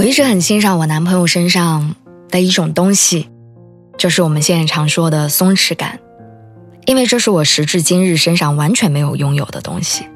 [0.00, 1.94] 我一直很欣赏我男朋友身上
[2.30, 3.28] 的一种东西，
[3.98, 6.00] 就是我们现在常说的松弛感，
[6.86, 10.06] 因为这是我时至今日身上完全没有拥有的东西。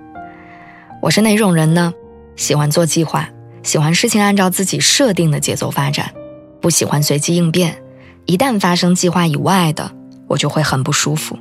[1.02, 1.92] 我是哪种人呢？
[2.34, 3.28] 喜欢做计划，
[3.62, 6.10] 喜欢事情按照自己设定的节奏发展，
[6.62, 7.76] 不喜欢随机应变。
[8.24, 9.92] 一旦发生计划以外的，
[10.28, 11.38] 我就会很不舒服。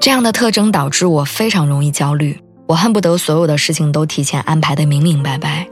[0.00, 5.68] 这样的特征导致我非常容易焦虑，我恨不得所有的事情都提前安排的明明白白。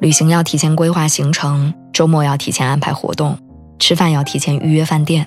[0.00, 3.36] 旅行要提前规划行程，周末要提前安排活动，
[3.78, 5.26] 吃饭要提前预约饭店。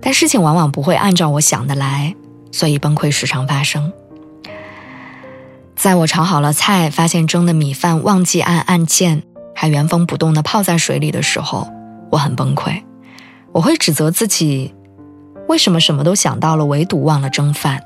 [0.00, 2.14] 但事情往往不会按照我想的来，
[2.50, 3.92] 所以崩溃时常发生。
[5.76, 9.22] 在我炒好了菜，发现蒸的米饭忘记按按键，
[9.54, 11.68] 还原封不动的泡在水里的时候，
[12.10, 12.82] 我很崩溃。
[13.52, 14.74] 我会指责自己，
[15.48, 17.84] 为什么什么都想到了，唯独忘了蒸饭。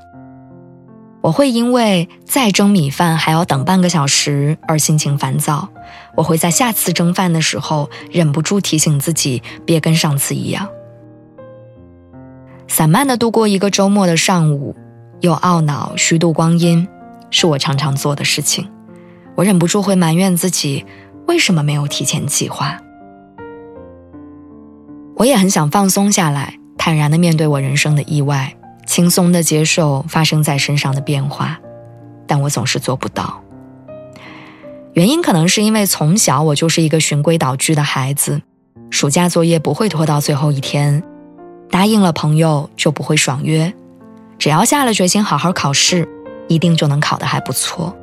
[1.21, 5.67] 我会因为再蒸米饭还要等半个小时而心情烦躁，
[6.15, 10.69] 我会在下次蒸饭的时候忍不住提醒自己别跟上次一样。
[12.67, 14.75] 散漫的度过一个周末的上午，
[15.21, 16.87] 又懊恼虚度光阴，
[17.29, 18.69] 是我常常做的事情。
[19.35, 20.85] 我忍不住会埋怨自己
[21.27, 22.77] 为什么没有提前计划。
[25.15, 28.56] 我也很想放松下来，坦然的面对我人生的意外。
[28.97, 31.59] 轻松的接受发生在身上的变化，
[32.25, 33.43] 但我总是做不到。
[34.93, 38.41] 原因可能是因为从小我就是一个循规蹈矩的孩子，
[38.89, 41.03] 暑假作业不会拖到最后一天，
[41.69, 43.71] 答应了朋友就不会爽约，
[44.39, 46.09] 只要下了决心好好考试，
[46.47, 47.95] 一定就能考得还不错。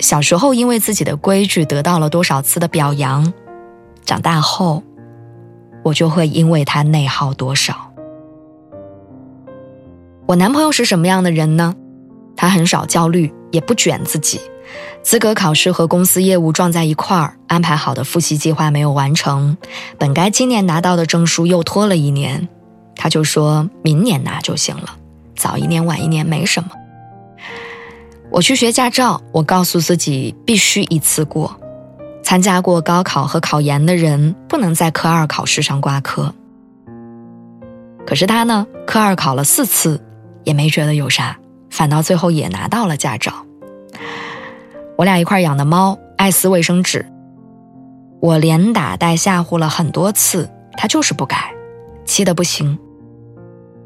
[0.00, 3.32] 小时候因为自己的规矩得到了多少次的表扬，
[4.04, 4.82] 长大后，
[5.84, 7.85] 我就会因为他内耗多少。
[10.26, 11.74] 我男朋友是什么样的人呢？
[12.36, 14.40] 他很少焦虑，也不卷自己。
[15.00, 19.56] 资格考试和公司业务撞在一块儿，安排好的复习计划没有完成，
[19.98, 22.48] 本该今年拿到的证书又拖了一年，
[22.96, 24.96] 他就说明年拿就行了，
[25.36, 26.70] 早一年晚一年没什么。
[28.28, 31.54] 我去学驾照，我告诉自己必须一次过。
[32.24, 36.34] 参加过高考和考研的人不能在科二考试上挂科。
[38.04, 40.00] 可是他呢，科二考了四次。
[40.46, 43.44] 也没觉得有啥，反倒最后也拿到了驾照。
[44.96, 47.04] 我俩一块养的猫爱撕卫生纸，
[48.20, 50.48] 我连打带吓唬了很多次，
[50.78, 51.52] 它就是不改，
[52.04, 52.78] 气得不行。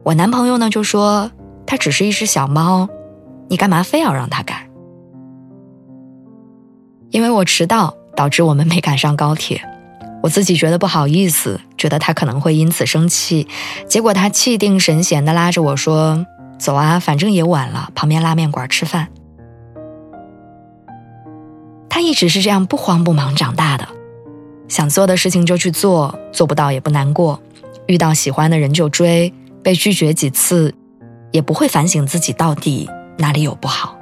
[0.05, 1.33] 我男朋友呢就说
[1.67, 2.89] 它只是一只小猫，
[3.49, 4.69] 你干嘛非要让它改？
[7.09, 9.63] 因为我迟到导致我们没赶上高铁，
[10.23, 13.49] 我自己觉得不好意思，觉得他可能会因此生气，
[13.89, 16.27] 结果他气定神闲地拉着我说。
[16.61, 19.09] 走啊，反正也晚了，旁边拉面馆吃饭。
[21.89, 23.89] 他一直是这样不慌不忙长大的，
[24.69, 27.41] 想做的事情就去做，做不到也不难过，
[27.87, 29.33] 遇到喜欢的人就追，
[29.63, 30.75] 被拒绝几次，
[31.33, 33.97] 也不会反省自己到底哪里有不好。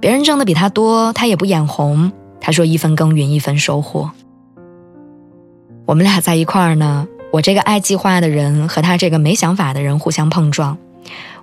[0.00, 2.12] 别人挣的比他多，他也不眼红。
[2.40, 4.10] 他说一分耕耘一分收获。
[5.86, 10.76] 我们俩在一块儿呢，我这个爱计划的人和他这个没想法的人互相碰撞。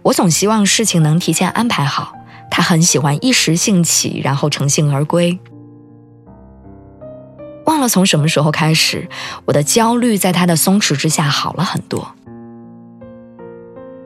[0.03, 2.13] 我总希望事情能提前安排好，
[2.49, 5.39] 他很喜欢一时兴起，然后乘兴而归。
[7.65, 9.07] 忘了从什么时候开始，
[9.45, 12.15] 我的焦虑在他的松弛之下好了很多。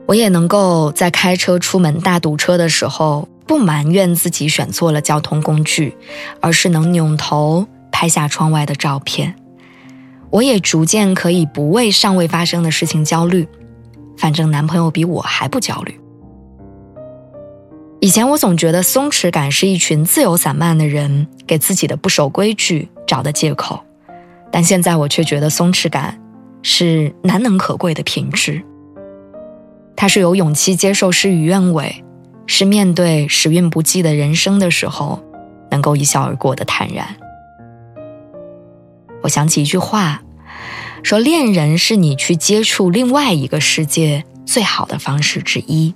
[0.06, 5.96] 我也能够在开车出门大堵车的时候，不埋怨自己选错了交通工具，
[6.40, 9.34] 而是能扭头拍下窗外的照片。
[10.30, 13.48] 我也逐渐可以不为尚未发生的事情焦虑。
[14.16, 16.00] 反正男朋友比我还不焦虑。
[18.00, 23.80] 以前我总觉得松弛感是一群自由散漫的人给自己的不守规矩找的借口，
[24.52, 26.20] 但现在我却觉得松弛感
[26.62, 28.62] 是难能可贵的品质。
[29.96, 32.04] 它是有勇气接受事与愿违，
[32.46, 35.18] 是面对时运不济的人生的时候
[35.70, 37.06] 能够一笑而过的坦然。
[39.22, 40.22] 我想起一句话。
[41.02, 45.94] 说恋人是你去接触另外一个世界最好的方式之一。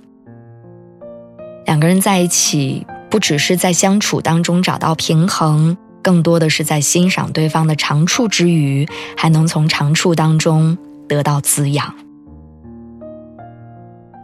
[1.65, 10.77] 两个人在一起，不只是在相处当中找到平衡，更多的是在欣赏对方的长处之余，还能从长处当中
[11.07, 11.93] 得到滋养。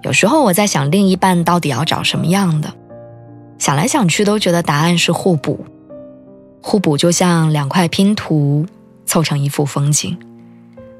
[0.03, 2.73] 有时候我在想，另一半到底要找什么样的？
[3.57, 5.65] 想来想去，都觉得答案是互补。
[6.61, 8.65] 互补就像两块拼图，
[9.05, 10.17] 凑成一幅风景。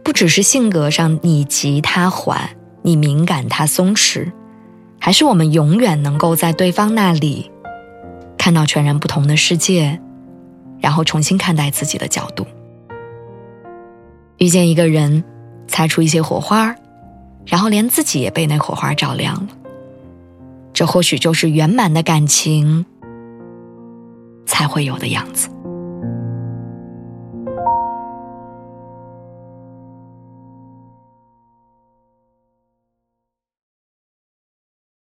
[0.07, 2.51] 不只是性格上你急他缓，
[2.81, 4.31] 你敏感他松弛，
[5.01, 7.51] 还是我们永远能够在对方那里
[8.37, 9.99] 看到全然不同的世界，
[10.79, 12.47] 然后重新看待自己的角度。
[14.37, 15.25] 遇见一个人，
[15.67, 16.73] 擦出一些火花，
[17.45, 19.49] 然后连自己也被那火花照亮了。
[20.71, 22.85] 这或许就是圆满的感情
[24.45, 25.49] 才会有的样子。